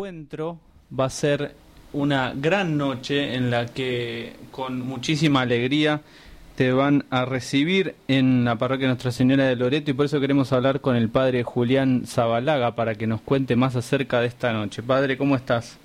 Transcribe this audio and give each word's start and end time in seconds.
encuentro 0.00 0.58
va 0.98 1.04
a 1.04 1.10
ser 1.10 1.54
una 1.92 2.32
gran 2.34 2.76
noche 2.76 3.34
en 3.34 3.50
la 3.50 3.66
que 3.66 4.34
con 4.50 4.80
muchísima 4.80 5.42
alegría 5.42 6.00
te 6.56 6.72
van 6.72 7.04
a 7.10 7.24
recibir 7.24 7.94
en 8.08 8.44
la 8.44 8.56
parroquia 8.56 8.86
Nuestra 8.86 9.12
Señora 9.12 9.44
de 9.44 9.56
Loreto 9.56 9.90
y 9.90 9.94
por 9.94 10.06
eso 10.06 10.20
queremos 10.20 10.52
hablar 10.52 10.80
con 10.80 10.96
el 10.96 11.08
padre 11.08 11.42
Julián 11.42 12.06
Zabalaga 12.06 12.74
para 12.74 12.94
que 12.94 13.06
nos 13.06 13.20
cuente 13.20 13.56
más 13.56 13.76
acerca 13.76 14.20
de 14.20 14.26
esta 14.26 14.52
noche. 14.52 14.82
Padre, 14.82 15.16
¿cómo 15.16 15.36
estás? 15.36 15.78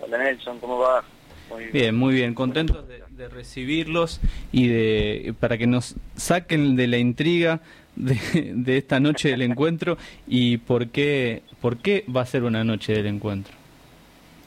Hola 0.00 0.18
Nelson, 0.18 0.58
¿cómo 0.60 0.78
va? 0.78 1.04
Muy 1.50 1.66
bien. 1.66 1.94
muy 1.94 2.14
bien, 2.14 2.34
contentos 2.34 2.84
de, 2.88 3.28
recibirlos 3.28 4.20
y 4.52 4.68
de 4.68 5.34
para 5.40 5.58
que 5.58 5.66
nos 5.66 5.96
saquen 6.16 6.76
de 6.76 6.86
la 6.86 6.98
intriga 6.98 7.60
de, 7.98 8.78
esta 8.78 9.00
noche 9.00 9.30
del 9.30 9.42
encuentro 9.42 9.98
y 10.26 10.58
por 10.58 10.88
qué, 10.88 11.42
por 11.60 11.78
qué 11.78 12.04
va 12.14 12.22
a 12.22 12.26
ser 12.26 12.44
una 12.44 12.64
noche 12.64 12.92
del 12.92 13.06
encuentro. 13.06 13.54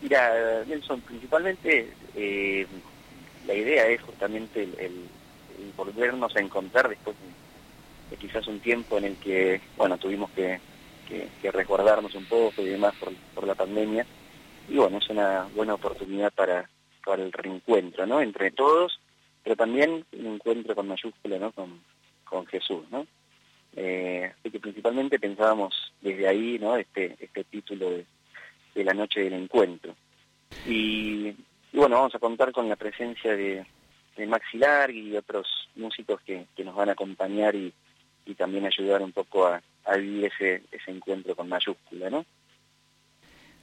Mira, 0.02 0.64
Nelson, 0.68 1.02
principalmente 1.02 1.94
eh, 2.16 2.66
la 3.45 3.54
idea 3.54 3.88
es 3.88 4.02
justamente 4.02 4.64
el, 4.64 5.08
volvernos 5.78 6.36
a 6.36 6.40
encontrar 6.40 6.90
después 6.90 7.16
de, 8.09 8.18
quizás 8.18 8.48
un 8.48 8.59
tiempo 8.59 8.98
en 8.98 9.06
el 9.06 9.16
que, 9.18 9.62
bueno, 9.78 9.98
tuvimos 9.98 10.30
que, 10.31 10.59
que, 11.08 11.52
resguardarnos 11.52 12.14
un 12.16 12.26
poco 12.26 12.62
y 12.62 12.66
demás 12.66 12.94
por, 13.00 13.14
por, 13.36 13.45
la 13.45 13.56
pandemia. 13.56 14.06
Y 14.70 14.76
bueno, 14.76 14.98
es 14.98 15.09
una 15.09 15.48
buena 15.56 15.76
oportunidad 15.76 16.31
para, 16.34 16.70
para 17.06 17.23
el 17.23 17.31
reencuentro, 17.31 18.06
¿no? 18.06 18.22
Entre 18.22 18.52
todos, 18.52 19.00
pero 19.44 19.56
también 19.56 20.06
un 20.14 20.26
encuentro 20.26 20.76
con 20.76 20.88
mayúscula, 20.88 21.38
¿no? 21.38 21.52
Con, 21.52 21.80
con 22.26 22.45
Jesús, 22.48 22.84
¿no? 22.92 23.06
Eh, 23.76 24.31
así 24.40 24.52
que 24.52 24.59
desde 26.02 26.27
ahí, 26.27 26.58
¿no? 26.59 26.77
Este, 26.77 27.18
este 27.20 27.44
título 27.44 27.91
de 27.91 28.05
de 28.76 28.84
la 28.84 28.94
noche 28.94 29.22
del 29.22 29.34
encuentro. 29.34 29.95
Y, 30.67 31.34
bueno, 31.73 31.97
vamos 31.97 32.16
a 32.16 32.20
contar 32.20 32.52
con 32.52 32.70
la 32.70 32.75
presencia 32.75 33.36
de, 33.36 33.66
de 34.17 34.28
Maxi 34.28 34.59
y 34.94 35.16
otros 35.16 35.47
músicos 35.75 36.22
que, 36.22 36.45
que, 36.56 36.64
nos 36.64 36.75
van 36.75 36.89
a 36.89 36.94
acompañar 36.94 37.56
y, 37.56 37.73
y 38.25 38.34
también 38.36 38.66
ayudar 38.66 39.02
un 39.02 39.12
poco 39.12 39.47
a, 39.47 39.62
vivir 39.97 40.25
ese, 40.25 40.64
ese 40.72 40.92
encuentro 40.92 41.36
con 41.36 41.50
mayúscula, 41.50 42.09
¿no? 42.09 42.25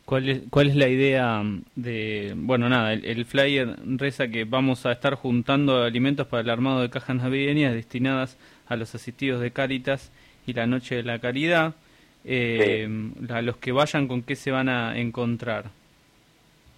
¿Cuál 0.04 0.28
es, 0.28 0.42
¿Cuál 0.48 0.68
es 0.68 0.76
la 0.76 0.88
idea 0.88 1.42
de, 1.76 2.32
bueno, 2.34 2.68
nada, 2.70 2.94
el, 2.94 3.26
flyer 3.26 3.76
reza 3.98 4.28
que 4.28 4.44
vamos 4.44 4.86
a 4.86 4.92
estar 4.92 5.14
juntando 5.14 5.82
alimentos 5.82 6.26
para 6.26 6.40
el 6.40 6.48
armado 6.48 6.80
de 6.80 6.88
cajas 6.88 7.16
navideñas 7.16 7.74
destinadas 7.74 8.38
a 8.66 8.76
los 8.76 8.94
asistidos 8.94 9.42
de 9.42 9.52
Cáritas 9.52 10.10
y 10.48 10.54
la 10.54 10.66
Noche 10.66 10.96
de 10.96 11.02
la 11.02 11.18
Caridad? 11.18 11.74
eh, 12.24 12.88
a 13.30 13.42
los 13.42 13.56
que 13.56 13.72
vayan 13.72 14.06
con 14.06 14.22
qué 14.22 14.36
se 14.36 14.50
van 14.50 14.68
a 14.68 14.98
encontrar. 14.98 15.70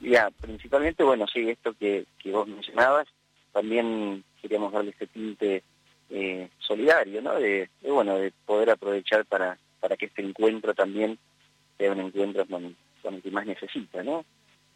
Ya, 0.01 0.31
principalmente, 0.41 1.03
bueno, 1.03 1.27
sí, 1.27 1.49
esto 1.51 1.75
que, 1.75 2.07
que 2.19 2.31
vos 2.31 2.47
mencionabas, 2.47 3.07
también 3.53 4.25
queríamos 4.41 4.73
darle 4.73 4.91
este 4.91 5.09
tinte 5.09 5.63
eh, 6.09 6.49
solidario, 6.59 7.21
¿no? 7.21 7.35
De, 7.35 7.69
bueno, 7.83 8.17
de 8.17 8.33
poder 8.47 8.71
aprovechar 8.71 9.25
para, 9.27 9.59
para 9.81 9.97
que 9.97 10.07
este 10.07 10.23
encuentro 10.23 10.73
también 10.73 11.19
sea 11.77 11.93
un 11.93 12.01
encuentro 12.01 12.47
con, 12.47 12.77
con 13.03 13.15
el 13.15 13.23
que 13.23 13.31
más 13.31 13.47
necesita, 13.47 14.03
¿no? 14.03 14.25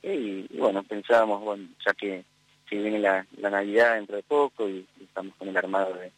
Y, 0.03 0.47
bueno, 0.59 0.83
pensábamos, 0.83 1.41
bueno, 1.43 1.69
ya 1.87 1.95
que 1.95 2.25
si 2.69 2.77
viene 2.77 2.99
la, 2.99 3.25
la 3.39 3.49
Navidad 3.49 3.95
dentro 3.95 4.17
de 4.17 4.23
poco 4.23 4.69
y, 4.69 4.87
estamos 5.01 5.35
con 5.37 5.49
el 5.49 5.57
armado 5.57 5.95
de 5.95 6.11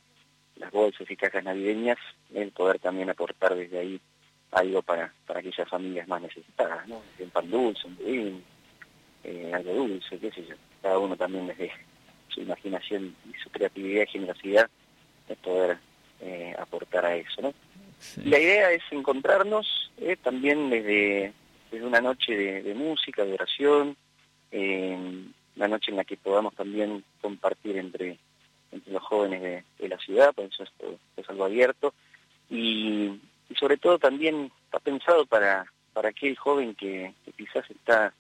las 0.57 0.71
bolsas 0.71 1.11
y 1.11 1.17
cajas 1.17 1.45
navideñas, 1.45 1.99
el 2.35 2.51
poder 2.53 2.79
también 2.79 3.11
aportar 3.11 3.55
desde 3.55 3.79
ahí 3.79 4.01
algo 4.53 4.83
para, 4.83 5.12
para 5.27 5.41
aquellas 5.41 5.69
familias 5.69 6.09
más 6.09 6.23
necesitadas, 6.23 6.87
¿no? 6.89 7.03
Un 7.19 7.31
pan 7.31 7.51
dulce, 7.51 7.87
un 7.87 7.97
budín, 7.97 8.45
eh, 9.25 9.53
algo 9.55 9.73
dulce, 9.75 10.19
qué 10.19 10.31
sé 10.31 10.47
yo. 10.47 10.55
Cada 10.81 10.99
uno 10.99 11.17
también 11.17 11.47
desde 11.47 11.73
su 12.29 12.41
imaginación 12.41 13.15
y 13.28 13.34
su 13.43 13.50
creatividad 13.50 14.05
y 14.05 14.12
generosidad 14.12 14.71
es 15.28 15.37
poder 15.39 15.78
eh, 16.21 16.55
aportar 16.59 17.05
a 17.05 17.17
eso, 17.17 17.43
¿no? 17.43 17.53
La 18.25 18.38
idea 18.38 18.71
es 18.73 18.83
encontrarnos 18.91 19.91
eh, 19.99 20.17
también 20.23 20.71
desde, 20.71 21.33
desde 21.71 21.87
una 21.87 22.00
noche 22.00 22.62
de, 22.62 22.75
música, 22.75 23.25
de 23.25 23.34
oración, 23.34 23.97
eh, 24.50 24.97
una 25.56 25.69
noche 25.69 25.91
en 25.91 25.97
la 25.97 26.05
que 26.05 26.17
podamos 26.17 26.55
también 26.55 27.03
compartir 27.21 27.78
entre, 27.78 28.19
entre 28.76 28.92
los 28.92 29.03
jóvenes 29.03 29.64
de, 29.78 29.88
la 29.88 29.98
ciudad, 29.98 30.34
por 30.34 30.47
eso 30.47 30.62
esto 30.62 30.98
es 31.16 31.28
algo 31.28 31.44
abierto, 31.44 31.92
y, 32.50 33.20
sobre 33.59 33.76
todo 33.76 33.98
también 33.98 34.50
está 34.64 34.78
pensado 34.81 35.25
para, 35.26 35.66
para 35.92 36.10
aquel 36.10 36.37
joven 36.37 36.75
que, 36.75 37.14
quizás 37.37 37.69
está 37.70 38.12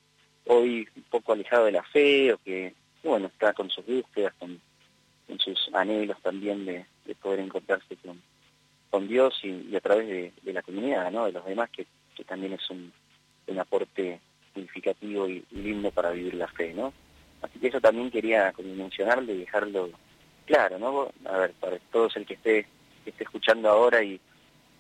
hoy 0.46 0.88
un 0.96 1.02
poco 1.04 1.32
alejado 1.32 1.66
de 1.66 1.72
la 1.72 1.82
fe 1.82 2.32
o 2.32 2.38
que, 2.38 2.74
bueno, 3.02 3.26
está 3.26 3.52
con 3.52 3.70
sus 3.70 3.84
búsquedas, 3.84 4.32
con, 4.38 4.60
sus 5.38 5.68
anhelos 5.74 6.16
también 6.22 6.64
de, 6.64 6.86
poder 7.20 7.40
encontrarse 7.40 7.96
con, 8.90 9.08
Dios 9.08 9.38
y, 9.42 9.76
a 9.76 9.80
través 9.80 10.32
de, 10.42 10.52
la 10.52 10.62
comunidad, 10.62 11.10
¿no? 11.10 11.26
De 11.26 11.32
los 11.32 11.44
demás, 11.44 11.68
que, 11.70 11.86
que 12.16 12.24
también 12.24 12.54
es 12.54 12.70
un, 12.70 12.92
aporte 13.58 14.20
significativo 14.54 15.28
y, 15.28 15.44
lindo 15.50 15.90
para 15.90 16.10
vivir 16.10 16.34
la 16.34 16.48
fe, 16.48 16.72
¿no? 16.72 16.92
Así 17.42 17.58
que 17.58 17.68
eso 17.68 17.80
también 17.80 18.10
quería 18.10 18.52
mencionarlo 18.58 19.32
y 19.32 19.38
dejarlo 19.38 19.90
claro, 20.46 20.78
¿no? 20.78 21.10
A 21.24 21.38
ver, 21.38 21.52
para 21.60 21.78
todos 21.92 22.16
el 22.16 22.24
que 22.24 22.34
esté, 22.34 22.66
que 23.04 23.10
esté 23.10 23.24
escuchando 23.24 23.68
ahora 23.68 24.02
y, 24.02 24.20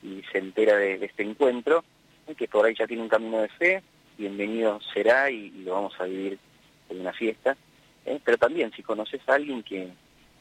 y 0.02 0.22
se 0.32 0.38
entera 0.38 0.76
de, 0.76 1.04
este 1.04 1.22
encuentro, 1.22 1.84
que 2.36 2.48
por 2.48 2.64
ahí 2.64 2.74
ya 2.74 2.86
tiene 2.86 3.02
un 3.02 3.08
camino 3.08 3.38
de 3.38 3.48
fe, 3.48 3.82
bienvenido 4.16 4.80
será 4.92 5.30
y, 5.30 5.50
lo 5.64 5.72
vamos 5.72 5.94
a 6.00 6.04
vivir 6.04 6.38
en 6.88 7.00
una 7.00 7.12
fiesta. 7.12 7.56
¿eh? 8.04 8.18
Pero 8.24 8.38
también 8.38 8.72
si 8.72 8.82
conoces 8.82 9.20
a 9.28 9.34
alguien 9.34 9.62
que, 9.62 9.88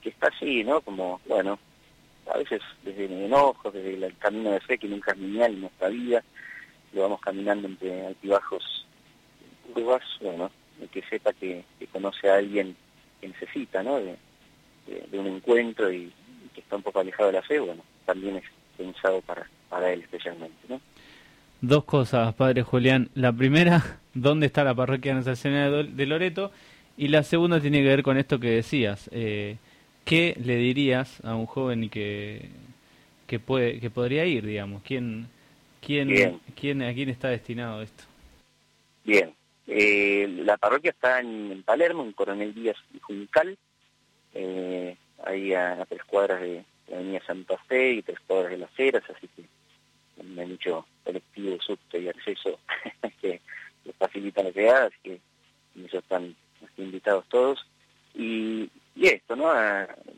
que 0.01 0.09
está 0.09 0.27
así, 0.27 0.63
¿no? 0.63 0.81
Como, 0.81 1.19
bueno, 1.25 1.59
a 2.33 2.37
veces 2.37 2.61
desde 2.83 3.05
el 3.05 3.13
enojo, 3.23 3.71
desde 3.71 3.93
el 3.93 4.17
camino 4.17 4.51
de 4.51 4.59
fe 4.61 4.77
que 4.77 4.87
nunca 4.87 5.11
es 5.11 5.17
lineal 5.17 5.53
en 5.53 5.61
nuestra 5.61 5.89
vida, 5.89 6.23
lo 6.93 7.03
vamos 7.03 7.21
caminando 7.21 7.67
entre 7.67 8.07
altibajos 8.07 8.85
curvas, 9.73 10.03
bueno, 10.21 10.49
que 10.91 11.01
sepa 11.03 11.33
que, 11.33 11.63
conoce 11.91 12.29
a 12.29 12.35
alguien 12.35 12.75
que 13.21 13.27
necesita, 13.27 13.83
¿no? 13.83 13.97
De, 13.97 14.15
de, 14.87 15.19
un 15.19 15.27
encuentro 15.27 15.91
y, 15.91 16.03
y, 16.03 16.49
que 16.53 16.61
está 16.61 16.75
un 16.75 16.83
poco 16.83 16.99
alejado 16.99 17.27
de 17.27 17.33
la 17.33 17.41
fe, 17.41 17.59
bueno, 17.59 17.83
también 18.05 18.37
es 18.37 18.43
pensado 18.77 19.21
para, 19.21 19.49
para 19.69 19.91
él 19.91 20.01
especialmente. 20.01 20.55
¿no? 20.67 20.79
Dos 21.61 21.85
cosas, 21.85 22.33
Padre 22.35 22.63
Julián. 22.63 23.09
La 23.15 23.31
primera, 23.31 23.99
¿dónde 24.13 24.47
está 24.47 24.63
la 24.63 24.75
parroquia 24.75 25.13
nacional 25.13 25.95
de 25.95 26.05
Loreto? 26.05 26.51
Y 26.97 27.09
la 27.09 27.23
segunda 27.23 27.59
tiene 27.59 27.81
que 27.81 27.87
ver 27.87 28.03
con 28.03 28.17
esto 28.17 28.39
que 28.39 28.49
decías. 28.49 29.09
Eh, 29.11 29.57
¿Qué 30.05 30.37
le 30.43 30.57
dirías 30.57 31.23
a 31.25 31.35
un 31.35 31.45
joven 31.45 31.89
que, 31.89 32.49
que, 33.27 33.39
puede, 33.39 33.79
que 33.79 33.89
podría 33.89 34.25
ir, 34.25 34.45
digamos? 34.45 34.83
¿Quién, 34.83 35.27
quién, 35.81 36.39
quién, 36.55 36.83
¿A 36.83 36.93
quién 36.93 37.09
está 37.09 37.29
destinado 37.29 37.81
esto? 37.81 38.03
Bien. 39.03 39.33
Eh, 39.67 40.27
la 40.43 40.57
parroquia 40.57 40.91
está 40.91 41.19
en, 41.19 41.63
Palermo, 41.63 42.03
en 42.03 42.11
Coronel 42.11 42.53
Díaz 42.53 42.77
y 42.93 42.99
Juncal, 42.99 43.57
eh, 44.35 44.95
ahí 45.23 45.53
a, 45.53 45.81
a 45.81 45.85
tres 45.85 46.03
cuadras 46.03 46.41
de, 46.41 46.63
la 46.87 46.97
avenida 46.97 47.25
Santa 47.25 47.57
Fe 47.67 47.93
y 47.93 48.01
tres 48.01 48.19
cuadras 48.27 48.51
de 48.51 48.57
las 48.57 48.69
Heras, 48.77 49.03
así 49.09 49.27
que 49.35 49.43
me 50.23 50.43
han 50.43 50.49
dicho 50.49 50.85
colectivo, 51.03 51.57
subte 51.61 51.99
y 51.99 52.07
acceso 52.07 52.59
que 53.21 53.41
les 53.83 53.95
facilita 53.95 54.43
la 54.43 54.51
llegada, 54.51 54.85
así 54.85 54.97
que 55.03 55.19
ellos 55.75 55.93
están 55.93 56.35
invitados 56.77 57.25
todos. 57.29 57.65
Y, 58.13 58.69
y 58.95 59.07
esto, 59.07 59.35
¿no? 59.35 59.51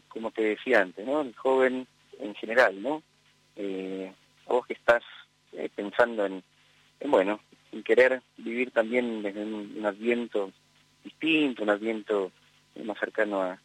como 0.08 0.32
te 0.32 0.44
decía 0.44 0.82
antes, 0.82 1.06
¿no? 1.06 1.22
El 1.22 1.36
joven 1.36 1.88
en 2.20 2.36
general, 2.36 2.82
¿no? 2.82 3.02
Eh, 3.56 4.12
vos 4.46 4.66
que 4.68 4.74
estás 4.74 5.04
eh, 5.54 5.70
pensando 5.74 6.26
en, 6.26 6.44
en, 7.00 7.12
bueno, 7.12 7.40
en 7.72 7.84
querer 7.84 8.22
vivir 8.38 8.72
también 8.72 9.24
desde 9.24 9.44
un, 9.44 9.76
un 9.78 9.86
adviento 9.86 10.52
distinto, 11.04 11.64
un 11.64 11.70
adviento 11.70 12.32
más 12.84 13.00
cercano 13.00 13.42
a, 13.42 13.60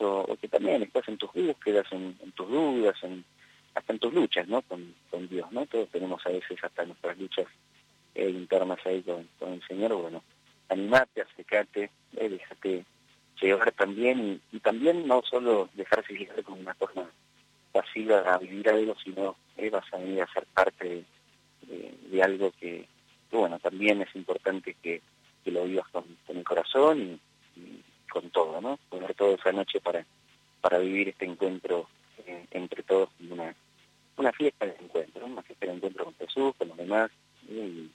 o, 0.00 0.36
que 0.40 0.48
también 0.48 0.82
estás 0.82 1.08
en 1.08 1.16
tus 1.16 1.32
búsquedas, 1.32 1.86
en, 1.92 2.16
tus 2.34 2.48
dudas, 2.48 2.96
en, 3.02 3.24
hasta 3.74 3.92
en 3.92 3.98
tus 3.98 4.12
luchas, 4.12 4.46
¿no? 4.48 4.62
Con, 4.62 4.94
con, 5.10 5.28
Dios, 5.28 5.50
¿no? 5.52 5.66
Todos 5.66 5.88
tenemos 5.88 6.24
a 6.26 6.30
veces 6.30 6.62
hasta 6.62 6.84
nuestras 6.84 7.18
luchas 7.18 7.46
eh, 8.14 8.28
internas 8.28 8.78
ahí 8.84 9.02
con, 9.02 9.28
con, 9.38 9.54
el 9.54 9.62
Señor, 9.66 9.94
bueno, 9.94 10.22
animate, 10.68 11.22
acercate, 11.22 11.90
eh, 12.16 12.28
déjate 12.28 12.84
llevar 13.40 13.72
también 13.72 14.40
y, 14.52 14.60
también 14.60 15.06
no 15.06 15.22
solo 15.22 15.68
dejarse 15.74 16.14
llevar 16.14 16.42
como 16.44 16.60
una 16.60 16.74
forma 16.74 17.10
pasiva 17.72 18.20
a 18.20 18.38
vivir 18.38 18.68
algo, 18.68 18.94
sino 19.02 19.36
eh, 19.56 19.70
vas 19.70 19.84
a 19.92 19.96
venir 19.98 20.22
a 20.22 20.32
ser 20.32 20.46
parte 20.46 21.04
de, 21.62 22.22
algo 22.22 22.52
que, 22.52 22.86
bueno, 23.30 23.58
también 23.58 24.02
es 24.02 24.14
importante 24.14 24.76
que, 24.82 25.00
que 25.42 25.50
lo 25.50 25.64
vivas 25.64 25.88
con, 25.88 26.04
con 26.26 26.36
el 26.36 26.44
corazón 26.44 27.00
y 27.00 27.20
con 28.12 28.28
todo, 28.30 28.60
¿no? 28.60 28.78
Poner 28.90 29.14
todo 29.14 29.34
esa 29.34 29.52
noche 29.52 29.80
para, 29.80 30.04
para 30.60 30.78
vivir 30.78 31.08
este 31.08 31.24
encuentro 31.24 31.88
eh, 32.26 32.44
entre 32.50 32.82
todos, 32.82 33.08
una, 33.30 33.54
una 34.18 34.32
fiesta 34.32 34.66
de 34.66 34.76
encuentro, 34.78 35.24
una 35.24 35.42
fiesta 35.42 35.66
de 35.66 35.72
encuentro 35.72 36.04
con 36.04 36.14
Jesús, 36.16 36.54
con 36.58 36.68
los 36.68 36.76
demás, 36.76 37.10
y, 37.48 37.90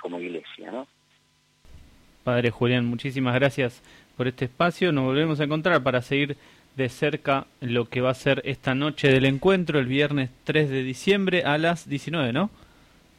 como 0.00 0.18
iglesia, 0.18 0.70
¿no? 0.70 0.86
Padre 2.24 2.50
Julián, 2.50 2.86
muchísimas 2.86 3.34
gracias 3.34 3.82
por 4.16 4.28
este 4.28 4.46
espacio. 4.46 4.92
Nos 4.92 5.04
volvemos 5.04 5.40
a 5.40 5.44
encontrar 5.44 5.82
para 5.82 6.00
seguir 6.00 6.38
de 6.76 6.88
cerca 6.88 7.46
lo 7.60 7.86
que 7.86 8.00
va 8.00 8.10
a 8.10 8.14
ser 8.14 8.40
esta 8.46 8.74
noche 8.74 9.08
del 9.08 9.26
encuentro, 9.26 9.78
el 9.78 9.86
viernes 9.86 10.30
3 10.44 10.70
de 10.70 10.82
diciembre 10.82 11.42
a 11.44 11.58
las 11.58 11.86
19, 11.86 12.32
¿no? 12.32 12.50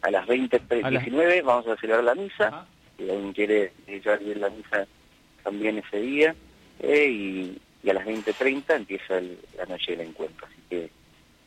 A 0.02 0.10
las 0.10 0.26
20.19 0.28 1.44
vamos 1.44 1.68
a 1.68 1.76
celebrar 1.78 2.04
la 2.04 2.16
misa. 2.16 2.66
Si 2.98 3.04
alguien 3.04 3.34
quiere 3.34 3.74
llevar 3.88 4.20
bien 4.20 4.42
la 4.42 4.50
misa 4.50 4.88
también 5.44 5.78
ese 5.78 6.00
día. 6.00 6.36
Eh, 6.80 7.08
y, 7.10 7.90
a 7.90 7.94
las 7.94 8.06
20.30 8.06 8.76
empieza 8.76 9.20
la 9.58 9.66
noche 9.68 9.96
del 9.96 10.08
encuentro. 10.08 10.46
Así 10.46 10.62
que 10.70 10.90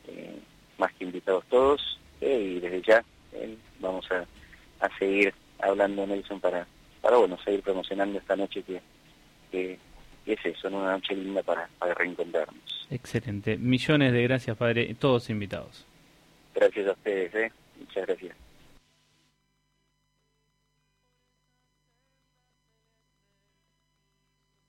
eh, 0.07 0.39
más 0.77 0.93
que 0.93 1.05
invitados 1.05 1.45
todos. 1.49 1.99
Eh, 2.21 2.55
y 2.57 2.59
desde 2.59 2.81
ya 2.81 3.03
vamos 3.79 4.09
a, 4.11 4.25
a 4.85 4.97
seguir 4.97 5.33
hablando, 5.59 6.05
Nelson, 6.05 6.39
para, 6.39 6.67
para 7.01 7.17
bueno, 7.17 7.37
seguir 7.43 7.61
promocionando 7.61 8.17
esta 8.19 8.35
noche 8.35 8.63
que, 8.63 8.81
que 9.51 9.79
es 10.25 10.45
eso, 10.45 10.67
una 10.67 10.93
noche 10.93 11.15
linda 11.15 11.43
para, 11.43 11.69
para 11.79 11.93
reencontrarnos. 11.93 12.87
Excelente. 12.89 13.57
Millones 13.57 14.13
de 14.13 14.23
gracias, 14.23 14.57
Padre. 14.57 14.95
Todos 14.99 15.29
invitados. 15.29 15.85
Gracias 16.53 16.87
a 16.87 16.91
ustedes, 16.91 17.35
¿eh? 17.35 17.51
Muchas 17.79 18.07
gracias. 18.07 18.44